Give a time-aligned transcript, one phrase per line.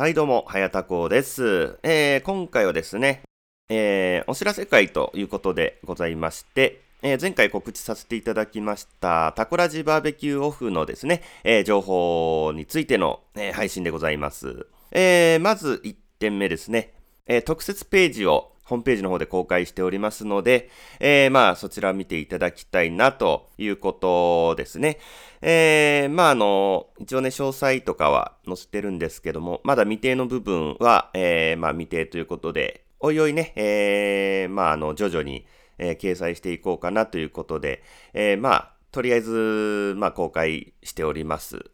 [0.00, 1.78] はい、どうも、はやたこです。
[1.82, 3.20] えー、今回はですね、
[3.68, 14.68] えー、お知らせ会ということでございまして、えー前回告知させていただきました、タコラジバーベキューオフのですね、えー情報についての、えー配信でございます。
[14.90, 16.94] えーまず1点目ですね、
[17.26, 20.70] えー特設ページをホームページの方で公開しておりますので、
[21.00, 24.98] えーまあそちらを見ていただきたいなということですね。
[25.42, 35.46] えーまああの、一応ね、詳細とかは載せてるんですけども、まだ未定の部分は、えーまあ未定ということで、おいおいね、えーまああの、徐々に、
[35.78, 37.82] えー掲載していこうかなということで、
[38.14, 41.64] えーまあ、とりあえず、まあ公開しております。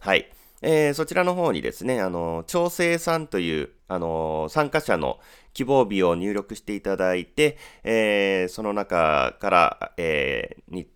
[0.00, 0.30] はい。
[0.62, 5.18] えーそちらの方にですね、あの、調整さんという、あの、参加者の
[5.52, 10.86] 希望日を入力していただいて、えーその中から、えー日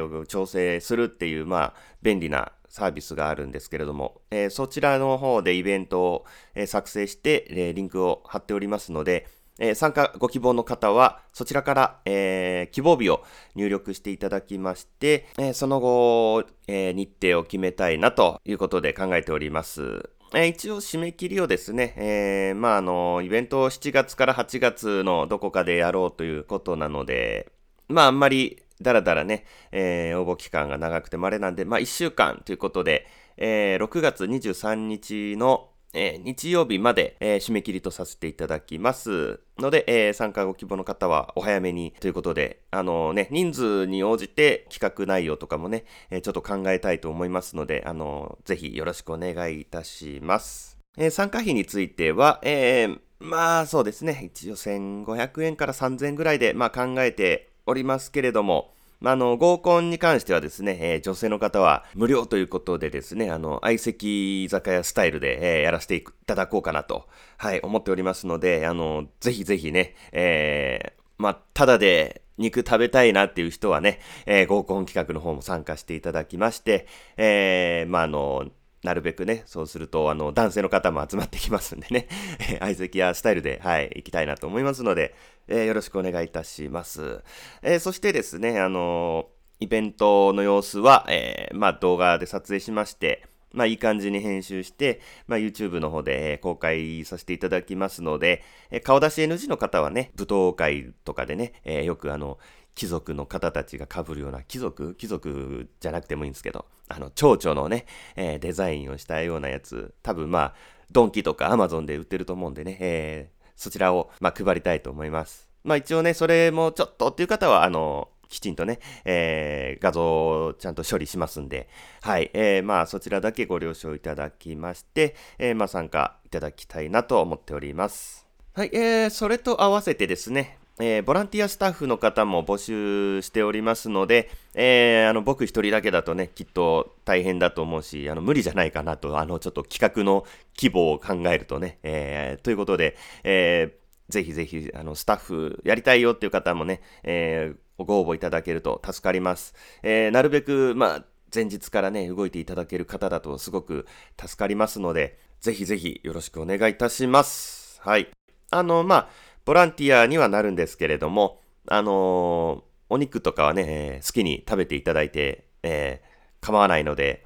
[0.00, 9.26] 程を調整するっていう、まあ、便利なサービスがあるんですけれども、えそちらの方でイベントを、え作成して、えリンクを貼っておりますので、
[9.58, 13.22] えー参加ご希望の方は、そちらから、えー希望日を
[13.54, 20.10] 入力していただきまして、えーその後、え日程を決めたいなということで考えております。
[20.34, 27.50] え一応締め切りをですね、えまああの、イベントを7月から8月のどこかでやろうということなので、
[27.88, 50.78] まああんまりだらだらね、え応募期間が長くてまれなんで、まあ1週間ということで、えー6月23日の、えー日曜日まで、えー締め切りとさせていただきますので、えー参加ご希望の方はお早めにということで、あのね、人数に応じて企画内容とかもね、えーちょっと考えたいと思いますので、あのぜひよろしくお願いいたします。
[50.98, 78.46] えー参加費については、えーまあそうですね、一応1500円から3000円ぐらいで、まあ、考えておりますけれども、まあ、の、合コンに関してはですね、えー女性の方は無料ということでですね、あの、相席居酒屋スタイルで、えーやらせていただこうかなと、はい、思っておりますので、あの、ぜひぜひね、えーまあ、ただで肉食べたいなっていう人はね、えー合コン企画の方も参加していただきまして、えーまあ、の、
[78.86, 82.08] なるべくね、そうすると、あの、男性の方も集まってきますんでね、
[82.60, 85.14] 相席やスタイルで、はい、行きたいなと思いますので、
[85.48, 87.22] えーよろしくお願いいたします。
[87.62, 89.28] えーそしてですね、あの
[89.60, 102.38] イベントの様子は、えまあ、動画で撮影しまして、まあ、いい感じに編集して、まあ、YouTube の方で、公開させていただきますので、え顔出し NG の方はね、舞踏会とかでね、えよくあの、
[102.74, 104.94] 貴族の方たちが被るような、貴族？
[104.94, 107.86] 貴族じゃなくてもいいんですけど、あの、蝶々のね、
[108.16, 110.54] えーデザインをしたようなやつ、多分まあ、
[110.92, 115.48] ドンキとか Amazon で売ってると思うんでね、えそちらを、まあ、配りたいと思います。
[115.64, 120.02] まあ、一応ね、それもちょっとっていう方は、あの、きちんとね、えー画像
[120.46, 121.68] をちゃんと処理しますんで、
[122.02, 128.26] はい、えーまあ、そちらだけご了承いただきまして、えーまあ、参加いただきたいなと思っております。
[128.54, 140.26] はい、えー、それと合わせてですね、えーボランティアスタッフの方も募集しておりますので、えーあの僕一人だけだとね、きっと大変だと思うし、あの無理じゃないかなと、あのちょっと企画の
[140.56, 149.54] 規模を考えるとね、えーということで、えーぜひぜひ、あの、スタッフやりたいよっていう方もね、えーご応募いただけると助かります。
[149.82, 151.04] えーなるべく、まあ、
[151.34, 153.86] 前日からね、動いていただける方だとすごく
[154.20, 157.80] 助かりますので、ぜひぜひよろしくお願いいたします。
[157.82, 158.08] はい。
[158.50, 159.08] あの、まあ、
[159.46, 167.24] ボランティアにはなるんですけれども、あのーお肉とかはね、好きに食べていただいて、えー構わないので、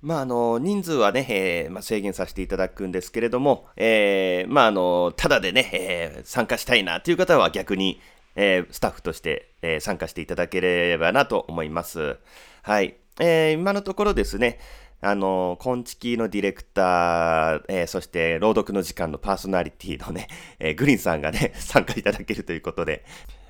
[0.00, 8.00] まあ、あの、人数はね、えーまあ、制限させていただくんですけれども、えーまあ、あの、ただでね、えー参加したいなという方は逆に、
[8.34, 12.18] えースタッフとして、えー参加していただければなと思います。
[12.62, 12.96] はい。
[13.20, 14.58] えー今のところですね、
[15.04, 20.28] あの、コンチキのディレクター、えーそして朗読の時間のパーソナリティのね、
[20.60, 23.04] えーグリーンさんがね、 参加いただけるということで、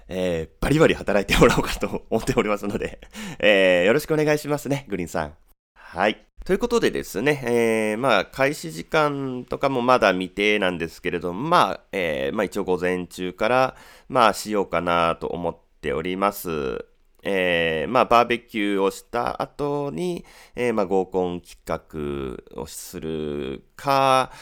[0.08, 3.00] えーバリバリ働いてもらおうかと思っておりますので、
[3.38, 5.34] えーよろしくお願いしますね、グリーンさん。
[5.76, 6.24] はい。
[6.46, 13.76] ということでですね、えーまあ、開始時間とかもまだ未定なんですけれども、まあ、えーまあ一応午前中から、
[14.08, 16.86] まあしようかなと思っております。
[17.22, 20.24] えーまあ、バーベキューをした後に、
[20.56, 24.32] えーまあ、合コン企画をするか、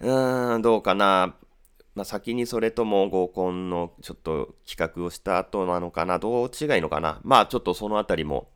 [0.00, 1.36] うーん、どうかな。
[1.94, 6.18] まあ、先にそれとも合コンのちょっと企画をした後なのかな。
[6.18, 7.20] どう違いのかな。
[7.24, 8.48] まあ、ちょっとそのあたりも、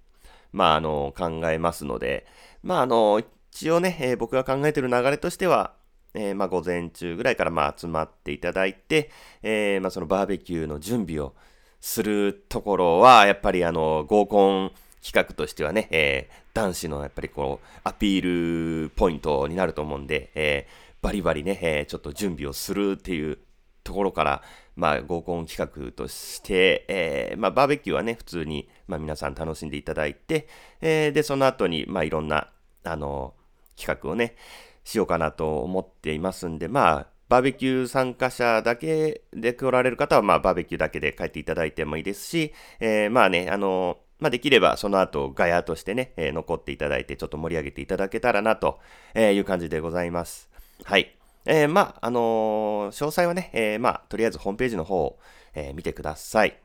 [0.52, 2.26] まあ、あの、考えますので、
[2.62, 3.22] まあ、あの、
[3.52, 5.74] 一応ね、えー僕が考えてる流れとしては、
[6.14, 9.10] えーまあ、午前中ぐらいからまあ集まっていただいて、
[9.42, 11.34] えーまあ、そのバーベキューの準備を
[11.80, 14.72] するところは、やっぱりあの、合コン
[15.02, 23.38] 企画としてはね、えー男子のやっぱりこう、アピールポイントになると思うんで、えーバリバリね、えー、ちょっと準備をするっていう
[23.82, 24.42] ところから、
[24.76, 30.46] まあ、合コン企画として、えー、まあ、バーベキューはね、普通に、まあ、皆さん楽しんでいただいて、
[30.80, 32.48] えー、で、その後に、まあ、いろんな、
[32.84, 33.34] あの、
[33.76, 34.36] 企画をね、
[34.84, 48.80] しようかなと思っていますんで、まあ、バーベキュー参加者だけで来られる方は、まあ、バーベキューだけで帰っていただいてもいいですし、えー、まあね、あのまあ、できればその後ガヤとしてね、えー、残っていただいてちょっと盛り上げていただけたらなと
[49.14, 50.50] いう感じでございます。
[50.82, 51.16] はい。
[51.46, 55.18] えー、まあ、あの、詳細はね、え、まあ、とりあえずホームページの方を、
[55.54, 56.58] え見てください。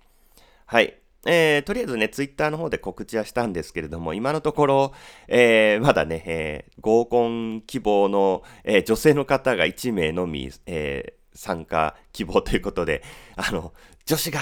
[0.66, 0.98] はい。
[1.26, 4.94] えー、とりあえずね、ツイッターの方で告知はしたんですけれども、今のところ、
[5.28, 13.04] えー、まだね、えー、合コン希望の、え女性の方が1名のみ、え参加希望ということで、
[13.36, 13.74] あの、
[14.06, 14.40] 女子が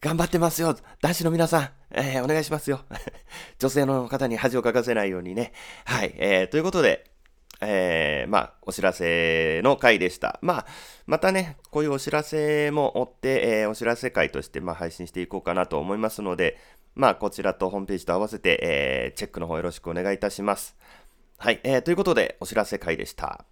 [0.00, 2.80] 頑張ってますよ男子の皆さん、えお願いしますよ
[3.58, 5.52] 女性の方に恥をかかせないようにね。
[5.84, 7.09] はい、えということで、
[7.60, 10.38] えー、まあ、お知らせの回でした。
[10.42, 10.66] まあ、
[11.06, 16.58] またね、こういうお知らせも追って、えー、お知らせ回として、まあ、配信していこうかなと思いますので、
[16.94, 20.76] まあ、こちらとホームページと合わせて、えー、チェックの方よろしくお願いいたします。
[21.38, 23.44] はい、えー、ということで、お知らせ回でした。